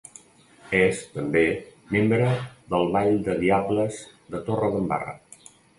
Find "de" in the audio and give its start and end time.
3.31-3.39, 4.35-4.47